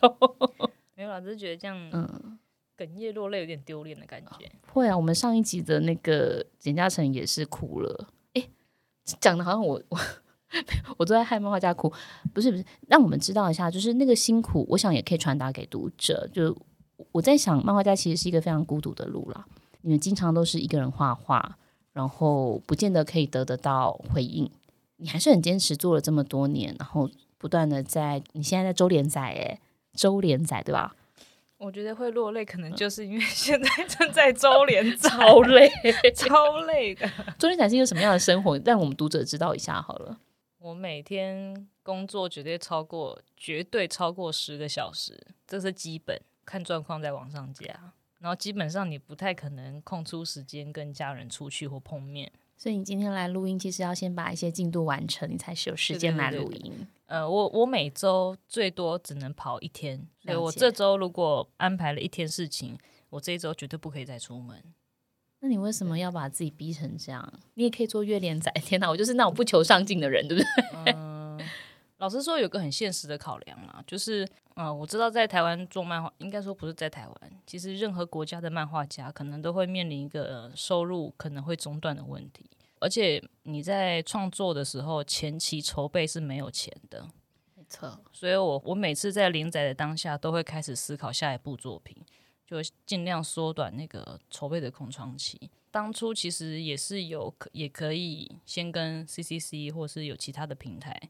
[0.95, 2.39] 没有啦，只是觉得这样，嗯，
[2.77, 4.53] 哽咽落泪有点丢脸的感觉。
[4.67, 8.11] 会啊，我们上一集的那个简嘉诚也是哭了。
[8.35, 8.47] 哎，
[9.19, 9.99] 讲的好像我我
[10.99, 11.91] 我都在害漫画家哭，
[12.35, 16.29] 不是不是，让我们知道一下，就是那个辛苦，我想也可以传达给读者。
[16.31, 16.55] 就
[17.13, 19.47] 我在想，漫画家其实是一个非常孤独的路啦。
[19.83, 21.57] 你们经常都是一个人画画。
[21.93, 24.49] 然后不见得可以得得到回应，
[24.99, 29.59] 你还是很坚持做了这么多年，然后不断的在你现在在周连载，哎，
[29.95, 30.95] 周连载对吧？
[31.59, 35.69] 我觉得会落泪，可能就是因为现在正在周连载，超累，
[36.14, 37.11] 超累的。
[37.40, 38.57] 周连载是一个什么样的生活？
[38.59, 40.16] 让我们读者知道一下好了。
[40.59, 47.93] 我每天工作绝对超过，绝对超过十个小时，这是基本，看状况再往上加。
[48.20, 56.61] 然后基本上你不太可能空出时间跟家人出去或碰面，所以你今天来录音，其实要先把一些进度完成，你才是有时间来录音。
[56.61, 56.87] 对对对。
[57.06, 62.78] 呃，我我每周最多只能跑一天，所以我这周如果安排了一天事情，
[63.09, 64.62] 我这一周绝对不可以再出门。
[65.40, 67.40] 那你为什么要把自己逼成这样？
[67.54, 68.52] 你也可以做月连载。
[68.62, 70.44] 天哪，我就是那种不求上进的人，对不
[70.85, 70.92] 对？
[70.92, 71.40] 嗯，
[72.01, 74.29] 老实说，有个很现实的考量啊，就是。
[74.57, 82.45] 嗯，我知道在台湾做漫画，应该说不是在台湾，其实任何国家的漫画家可能都会面临一个收入可能会中断的问题，
[82.79, 87.09] 而且你在创作的时候前期筹备是没有钱的，
[87.55, 87.99] 没错。
[88.13, 91.97] 所以我我每次在连载的当下都会开始思考下一部作品，
[92.45, 95.41] 就尽量缩短那个筹备的空窗期。
[95.71, 101.01] 当初其实也是有可也可以先跟 CCC 或是有其他的平台。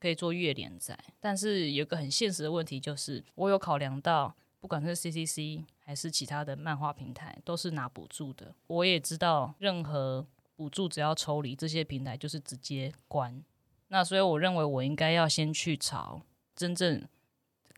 [0.00, 8.54] 可以做月连载，但是有个很现实的问题，就是我有考量到，不管是 CCC 还是其他的漫画平台，都是拿补助的。
[8.68, 13.44] 我也知道，任何补助只要抽离，这些平台就是直接关。
[13.88, 16.22] 那所以我认为，我应该要先去朝
[16.54, 17.08] 真正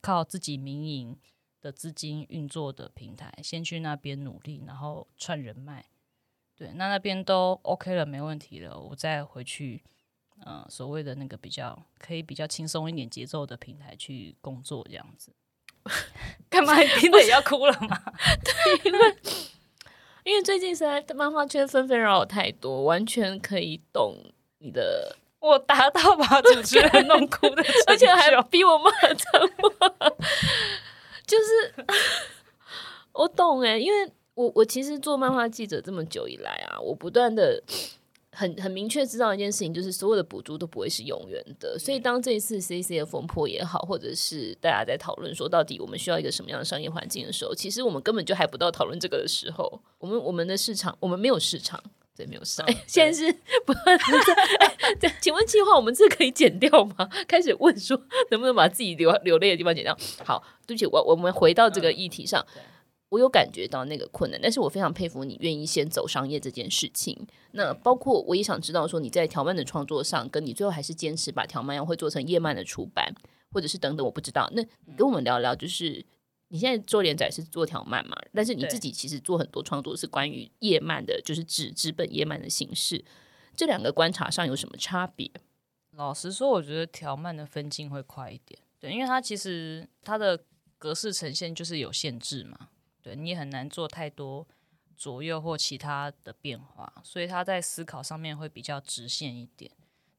[0.02, 1.16] 靠自己民营
[1.60, 5.86] 的资金运作的平台，先去那边努力，然后串人脉。
[6.56, 9.82] 对，那那边都 OK 了，没问题了，我再回去。
[10.44, 15.32] 呃所谓的那个比较可以比较轻松一点节奏的平台去工作这样子。
[16.50, 16.78] 干嘛？
[16.78, 17.98] 你 听着也要哭了吗？
[18.44, 19.16] 对，因为
[20.24, 24.16] 因为最近实在漫画圈纷纷扰扰太多，完全可以懂
[24.58, 25.16] 你的。
[25.40, 30.10] 我达到把主持人弄哭的，而且还逼我骂脏话，
[31.26, 31.74] 就是
[33.12, 37.62] 我懂哎，因为我我其实做漫画记者这么久以来啊，我不断的。
[38.32, 41.78] 很很明确知道一件事情，就是所有的补助都不会是永远的。
[41.78, 49.80] 所以当这一次 CC 的风波也好，或者是大家在讨论说到底我们需要一个什么样的商业环境的时候，其实我们根本就还不到讨论这个的时候。
[49.98, 51.82] 我们我们的市场，我们没有市场，
[52.16, 52.66] 对，没有市场。
[52.66, 53.32] 哎，现在是
[53.66, 53.74] 不
[55.20, 57.08] 请问计划，我们这可以剪掉吗？
[57.26, 59.96] 开始问说能不能把自己流流泪的地方剪掉？
[60.24, 62.46] 好，对不起，我我们回到这个议题上。
[62.54, 62.62] 嗯
[63.10, 67.26] 我有感觉到那个困难，但是我非常佩服你愿意先走商业这件事情。
[67.52, 73.12] 那包括我也想知道说你在条漫的创作上，跟你最后还是坚持把条漫要会做成页漫的出版，
[73.50, 74.48] 或者是等等，我不知道。
[74.54, 76.04] 那你跟我们聊聊，就是
[76.48, 78.16] 你现在做连载是做条漫嘛？
[78.32, 83.04] 但是你自己其实做很多创作是关于页漫的，就是纸纸本页漫的形式，
[83.56, 85.28] 这两个观察上有什么差别？
[85.96, 90.44] 老实说，我觉得条漫的分镜会快一点，对，因为它其实它的
[90.78, 92.68] 格式呈现就是有限制嘛。
[93.02, 94.46] 对，你也很难做太多
[94.96, 99.70] 左右或其他的变化，所以他在思考上面会比较直线一点。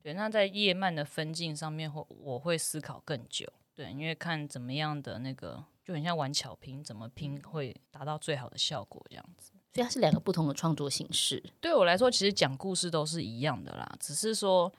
[0.01, 3.47] 对，那在叶漫的分镜上面，会我会思考更久。
[3.75, 9.51] 对，因为看怎么样的那个，就很像玩巧拼，怎么拼会达到最好的效果这样子。
[9.73, 11.41] 所以它是两个不同的创作形式。
[11.61, 14.73] 对我来说，其实讲故事都是一样的啦，只是说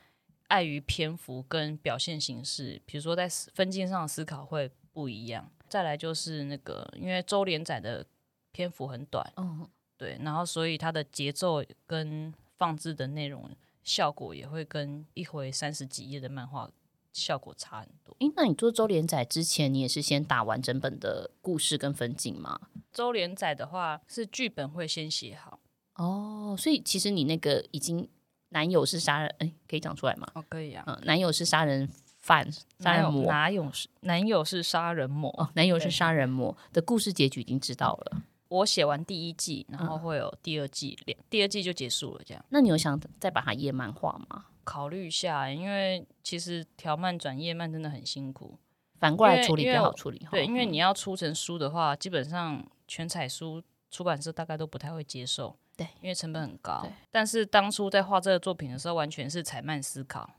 [0.48, 5.50] 碍于篇幅跟表现形式，比如说在分镜上的思考会不一样。
[5.72, 8.04] 再来就是那个，因为周连载的
[8.52, 13.48] 篇幅很短，嗯，对，然后所以它的节奏跟放置的内容
[13.82, 16.70] 效果也会跟一回三十几页的漫画
[17.14, 18.14] 效果差很多。
[18.20, 22.60] 诶，那你做周连载之前，你也是先打完整本的故事跟分镜吗？
[22.92, 25.58] 周连载的话，是剧本会先写好。
[25.94, 28.06] 哦，所以其实你那个已经
[28.50, 30.30] 男友是杀人，诶，可以讲出来吗？
[30.34, 30.84] 哦，可以啊。
[30.86, 31.88] 嗯，男友是杀人。
[32.22, 35.28] 反杀人魔，哪有是男友是杀人魔？
[35.36, 38.22] 哦，男友是杀人魔的故事结局已经知道了。
[38.48, 42.20] 我写完第一季，然后会有第二季，两、嗯、第二季就结束了。
[42.24, 44.44] 这样，那你有想再把它页漫画吗？
[44.62, 48.56] 考虑一下，因为其实条漫转页漫真的很辛苦，
[49.00, 50.24] 反过来处理比较好处理。
[50.30, 55.56] 对，因为你要出成书的话，基本上全彩书出版社大概都不太会接受。
[55.76, 56.86] 对，因为成本很高。
[57.10, 60.30] 但是当初在画这个作品的时候，完全是彩漫思考。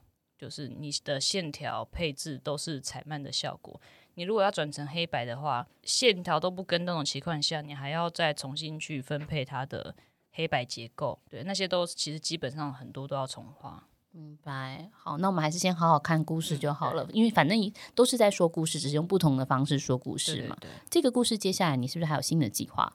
[0.43, 3.79] 就是你的线条配置都是彩漫的效果。
[4.15, 9.95] 你如果要转成黑白的话，线条都不跟那种情况下，你还要再重新去分配它的
[10.31, 11.17] 黑白结构。
[11.29, 13.87] 对，那些都其实基本上很多都要重画。
[14.11, 14.89] 明白。
[14.91, 17.57] 好，那我们还是先好好看故事就好了，嗯、因为反正
[17.95, 20.57] 都是在说故事，只是用不同的方式说故事嘛。
[20.59, 20.81] 对，对，对。
[20.89, 22.93] 这个故事接下来你是不是还有新的计划？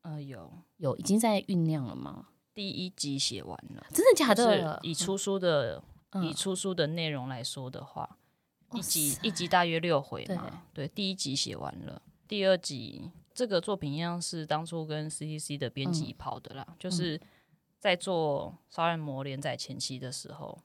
[0.00, 2.28] 呃，有有，已经在酝酿了吗？
[2.54, 3.86] 第一集写完了。
[3.92, 4.44] 真的假的？
[4.44, 5.82] 就是已出书的。
[6.14, 8.18] 嗯以出书的内容来说的话，
[8.70, 17.20] 嗯、一集一集大约六回嘛，对，对，第一集写完了，第二集这个作品一样是当初跟 CCC 的编辑跑的啦，嗯、就是
[17.78, 20.62] 在做杀人魔连载前期的时候，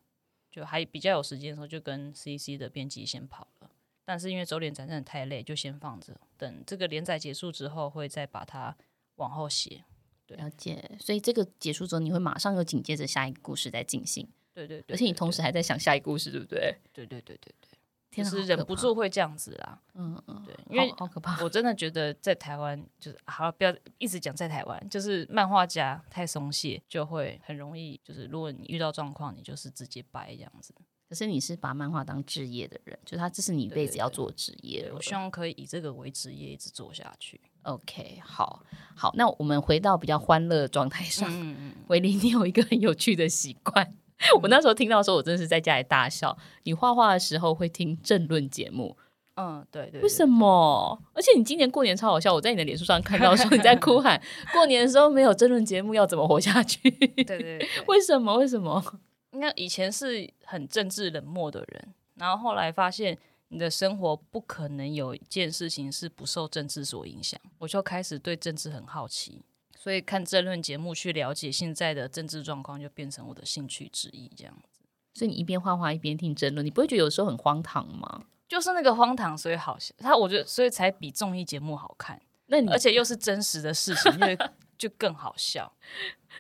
[0.50, 3.70] 就还比较有时间的时候，就跟 CCC 的编辑先跑了，
[4.06, 8.78] 但是因为周连载真的太累，就先放着，等这个连载结束之后，会再把它
[9.16, 9.84] 往后写。
[10.28, 14.30] 对，了解，所以这个结束之后，你会马上又紧接着下一个故事再进行。
[14.68, 16.76] 对对，对，而且你同时还在想下一个故事，对不对？
[16.94, 17.70] 对对对对对，
[18.12, 19.80] 天是忍不住会这样子啦。
[19.94, 21.42] 嗯嗯，对，因为好可怕。
[21.44, 30.74] 我真的觉得在台湾就是好，不要一直讲在台湾，就是漫画家太松懈，就会很容易就是如果你遇到状况，你就是直接掰这样子。
[31.08, 34.92] 可是你是把漫画当职业的人，就是他这是你一辈子要做职业。
[34.94, 37.42] 我希望可以以这个为职业一直做下去。
[37.64, 38.64] OK，好，
[38.96, 41.28] 好，那我们回到比较欢乐的状态上。
[41.32, 43.96] 嗯嗯，维尼，你有一个很有趣的习惯。
[44.42, 46.38] 我那时候听到的时候，我真的是在家里大笑。
[46.64, 48.98] 你画画的时候会听政论节目？
[49.36, 50.02] 嗯，对对，对。
[50.02, 51.02] 为什么？
[51.14, 56.90] 而且你今年过年超好笑，我在你的脸书上看到说你在哭 喊，过年的时候没有政论节目要怎么活下去？
[56.90, 57.70] 对，对对。
[57.88, 58.36] 为什么？
[58.36, 58.84] 为什么？
[59.32, 63.18] 应该以前是很政治冷漠的人，然后后来发现
[63.48, 69.44] 你的生活不可能有一件事情是不受政治所影响，我就开始对政治很好奇。
[69.82, 74.82] 所以看政论节目去了解现在的政治状况，就变成我的兴趣之一，这样子。
[75.14, 78.26] 所以你一边画画一边听政论，你不会觉得有时候很荒唐吗？
[78.46, 79.96] 就是那个荒唐，所以好笑。
[80.00, 82.22] 他我觉得，所以才比综艺节目好看。
[82.48, 84.38] 那你而且又是真实的事情，因为
[84.78, 85.72] 就更好笑。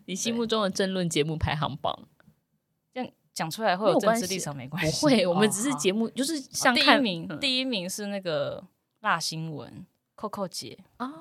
[0.05, 2.09] 你心目中的政论节目排行榜，
[2.93, 8.65] 这样讲出来会有政治立场没关系，不会，我们只是节目，就是像第一名，第一名是那个
[8.99, 9.85] 辣新闻
[10.17, 11.13] ，Coco 姐哦，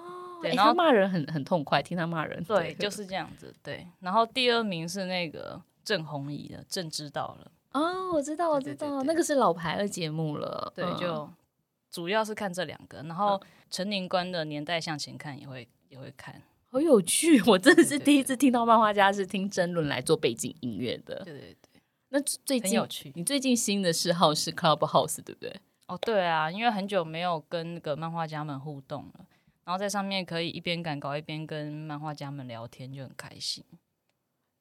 [0.43, 3.87] 对，然后骂人很很痛快，听他骂人，对，就是这样子，对。
[4.01, 11.29] 然后第二名是那个郑红仪的，郑知道了，哦，我知道，我知道，那个是老牌的节目了，对，就
[11.91, 16.41] 主要是看这两个，然后陈宁官的年代向前看也会也会看。
[16.71, 17.43] 好有趣！
[17.47, 21.25] 我真的是第一次听到漫画家是听争论来做背景音乐的。
[21.25, 21.81] 对对对，
[22.11, 23.11] 那最近有趣。
[23.15, 25.57] 你最近新的嗜好是 Clubhouse，对不对？
[25.87, 29.25] 哦，对啊，因为很久没有跟那个漫画家们互动了，
[29.69, 33.63] 然后在上面可以一边赶稿一边跟漫画家们聊天，就很开心。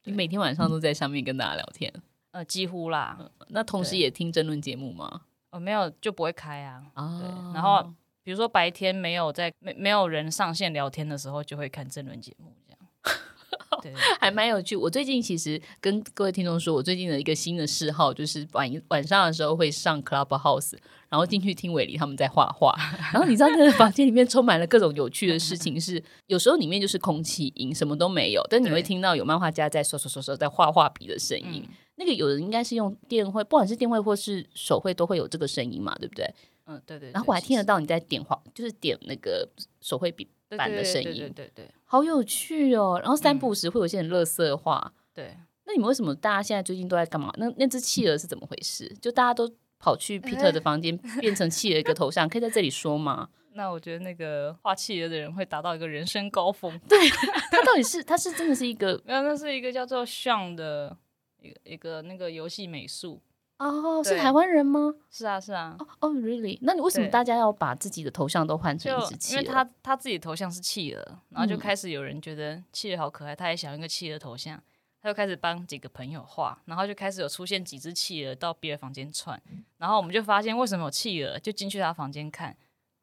[0.03, 1.93] 你每天晚上都在上面跟大家聊天？
[2.31, 3.15] 呃，几乎啦。
[3.17, 5.21] 嗯，那同时也听争论节目吗？
[5.51, 6.83] 哦，没有，就不会开啊。
[6.95, 7.89] 哦，对，然后。
[8.23, 14.75] 比如说白天没有在没没有人上线聊天的时候，就会看争论节目，这样，对， 还蛮有趣。
[14.75, 20.77] 我最近其实跟各位听众说，我最近的一个新的嗜好就是晚晚上的时候会上 Clubhouse，
[21.09, 22.73] 然后进去听伟丽他们在画画。
[23.13, 31.67] 然后你知道那个房间里面充满了各种有趣的事情，是 有时候里面就是空气音，什么都没有，但你会听到有漫画家在刷刷刷刷在画画笔的声音。
[31.95, 36.31] 那个有人应该是用电绘，不管是电绘或是手绘，都会有这个声音嘛，对不对？
[36.67, 39.49] 嗯，对对，然后我还听得到你在点画，就是点那个
[39.81, 42.99] 手绘笔板的声音，对对对，好有趣哦。
[43.01, 45.35] 然后三不时会有一些人垃圾话，对。
[45.65, 47.33] 那你们为什么大家现在最近都在干嘛？
[47.37, 48.95] 那那只企鹅是怎么回事？
[49.01, 49.49] 就大家都
[49.80, 53.30] 跑去皮特的房间，变成企鹅一个头像，可以在这里说吗？
[53.53, 56.80] 那我觉得那个画企鹅的人会达到一个人生高峰。
[56.88, 57.09] 对，
[57.51, 60.95] 他到底是他是真的是一个，没有，那是一个叫做 Sean 的
[61.41, 63.19] 一个一个那个游戏美术。
[63.57, 64.93] 哦，是台湾人吗？
[65.09, 65.75] 是啊，是啊。
[65.80, 66.59] 哦哦，really？
[66.61, 69.41] 那你为什么大家要把自己的头像都换成一只企鹅？
[69.41, 74.61] 因为他他自己头像是企鹅，然后就开始有人觉得企鹅好可爱，他也想要一个企鹅头像，
[75.07, 79.41] 他就开始帮几个朋友画，然后就开始有出现几只企鹅到别的房间窜，
[79.77, 82.53] 然后我们就发现为什么有企鹅，就进去他房间看，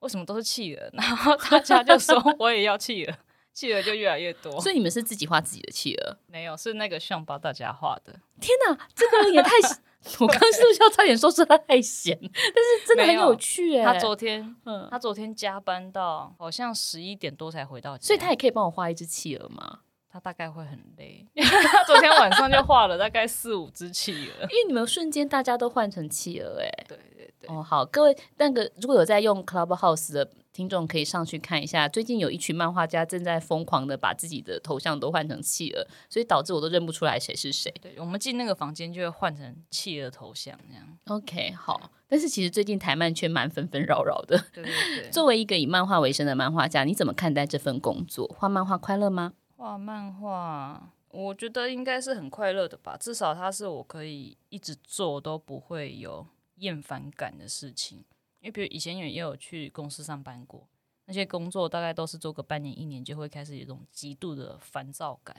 [0.00, 3.18] 为什么都是企鹅， 然后大家就说我也要企鹅，
[3.54, 4.60] 企鹅就越来越多。
[4.60, 6.18] 所以你们是自己画自己的企鹅？
[6.28, 8.12] 没有，是那个像帮大家画的。
[8.38, 9.50] 天哪，这个人也太
[10.20, 12.14] 我刚刚是不是要差点说是他太闲？
[12.20, 13.84] 但是真的很有趣哎。
[13.84, 19.80] 他昨天，嗯，他昨天加班到好像十一点多才回到家，所以他也可以帮我画一只企鹅吗？
[20.14, 24.42] 他大概会很累，他 昨天晚上就画了大概四五只企鹅。
[24.42, 26.70] 因为你们瞬间大家都换成企鹅哎。
[26.86, 27.48] 对对对。
[27.48, 30.30] 哦，好，各位那个如果有在用 Clubhouse 的。
[30.54, 37.74] 听众可以上去看一下，最近有一群漫画家正在疯狂的把自己的头像都换成企鹅，所以导致我都认不出来谁是谁。
[37.82, 40.86] 对，我们进那个房间就会换成企鹅头像这样。
[41.06, 41.90] OK，好。
[42.06, 44.38] 但是其实最近台漫圈蛮纷纷扰扰的。
[44.54, 45.10] 对对对。
[45.10, 48.32] 作为一个以漫画为生的漫画家，你怎么看待这份工作？
[48.38, 49.32] 画漫画快乐吗？
[49.64, 52.98] 画漫画，我觉得应该是很快乐的吧。
[52.98, 58.04] 至少它是我可以一直做都不会有厌烦感的事情。
[58.40, 60.68] 因为比如以前也也有去公司上班过，
[61.06, 65.34] 那些工作大概都是做个半年一年就会开始有一种极度的烦躁感，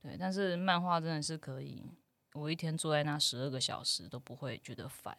[0.00, 0.16] 对。
[0.18, 1.84] 但是漫画真的是可以，
[2.32, 5.14] 我一天坐在那十二个小时都不会觉得烦，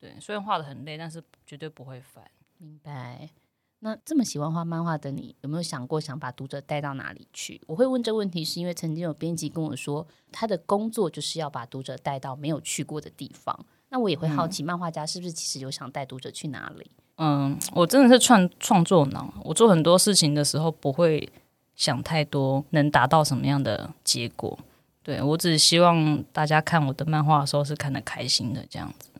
[0.00, 0.18] 对。
[0.18, 2.28] 虽然画得很累，但是绝对不会烦。
[2.58, 3.30] 明白。
[3.86, 7.60] 那这么喜欢画漫画的你，有没有想过想把读者带到哪里去？
[7.68, 13.56] 我会问这问题，是因为曾经有编辑跟我说，他的工作就是要把读者带到没有去过的地方。
[13.90, 16.90] 那我也会好奇，漫画家是不是其实有想带读者去哪里？
[17.18, 21.30] 嗯，我真的是创创作脑，我做很多事情的时候不会
[21.76, 24.58] 想太多，能达到什么样的结果。
[25.04, 29.10] 对，我只希望大家看我的漫画的时候是看得开心的，这样子。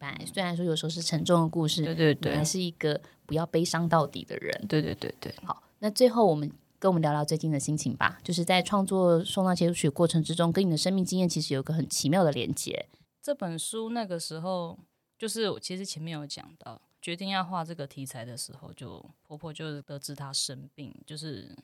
[0.00, 0.26] 明白。
[0.26, 4.66] 虽然说有时候是沉重的故事，对对对，还是一个不要悲伤到底的人。
[4.68, 5.34] 对对对对。
[5.44, 8.18] 好，那最后我们跟我们聊聊最近的心情吧。
[8.22, 12.86] 就是在创作《送到结局》过程之中，跟你的生命经验其实有一个很奇妙的连接。
[13.22, 14.78] 这本书那个时候，
[15.18, 21.56] 就是我其实前面有讲到，决定要画这个题材的时候，就婆婆就得知她生病，就是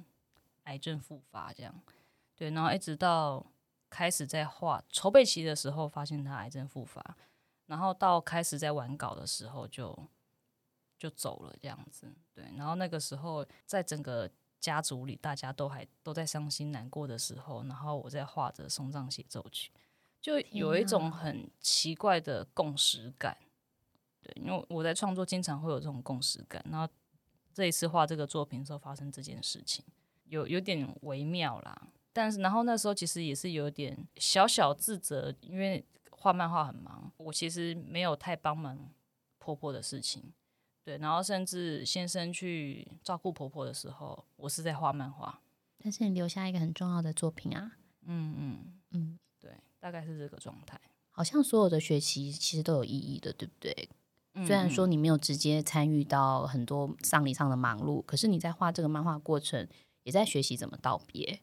[0.64, 1.74] 癌症复发这样。
[2.36, 3.46] 对，然后一直到
[3.88, 7.16] 开始在画筹备期的时候，发现她癌症复发，
[7.72, 9.98] 然后到开始在完稿的时候就
[10.98, 12.06] 就走了这样子。
[12.34, 19.72] 对，然后那个时候在整个家族里，大家都还都在伤心难过的时候，然后我在画着送葬协奏曲。
[20.20, 23.38] 就有一种很奇怪的共识感，
[24.20, 26.86] 对，因为我在创作经常会有这种共识感，然后
[27.54, 29.82] 这一次画这个作品的时候发生这件事情，
[30.26, 31.88] 有有点微妙啦。
[32.12, 35.82] 但是然后那时候其实也是有点小小自责，因为
[36.22, 38.78] 画漫画很忙，我其实没有太帮忙
[39.38, 40.32] 婆婆的事情，
[40.84, 45.40] 对，然后甚至先生去照顾婆婆的时候，我是在画漫画，
[45.82, 47.72] 但是你留下一个很重要的作品啊，
[48.06, 49.18] 嗯嗯嗯。
[49.40, 49.50] 对
[49.80, 50.80] 大概是这个状态。
[51.10, 53.88] 好像所有的学习其实都有意义的，对不对？
[54.46, 59.68] 虽然说你没有直接参与到很多丧礼上的忙碌，可是你在画这个漫画过程，
[60.04, 61.40] 也在学习怎么道别。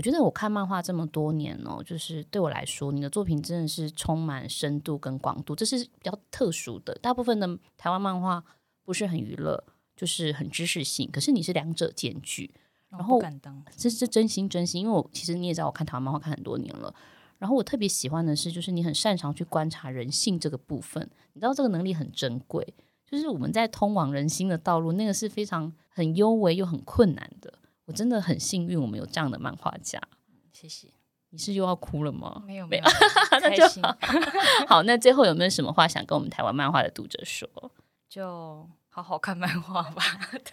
[0.00, 6.94] 我觉得我看漫画这么多年哦，就是对我来说，你的作品真的是充满深度跟广度，这是比较特殊的。
[7.02, 7.46] 大部分的
[7.76, 8.42] 台湾漫画
[8.82, 9.62] 不是很娱乐，
[9.94, 12.50] 就是很知识性，可是你是两者兼具。
[12.88, 13.20] 然后，
[13.76, 16.94] 这是真心真心，因为我其实你也知道，我看台湾漫画看很多年了。
[17.36, 21.06] 然后我特别喜欢的是，就是你很擅长去观察人性这个部分。
[21.34, 22.66] 你知道这个能力很珍贵，
[23.06, 27.52] 就是我们在通往人心的道路，那个是非常很幽微又很困难的。
[27.90, 30.00] 我真的很幸运，我们有这样的漫画家。
[30.52, 30.86] 谢谢。
[31.30, 32.40] 你是又要哭了吗？
[32.46, 32.84] 没有没有，
[33.42, 33.96] 那就好。
[34.68, 37.48] 好，那最后有没有什么话想跟我们台湾漫画的读者说？
[38.08, 40.02] 就好好看漫画吧。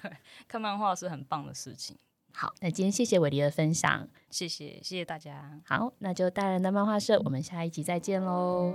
[0.02, 0.18] 对，
[0.48, 1.96] 看漫画是很棒的事情。
[2.34, 5.62] 好，那今天谢谢伟迪的分享，谢谢谢谢大家。
[5.64, 8.74] 好，那就大人的漫画社，我们下一集再见喽。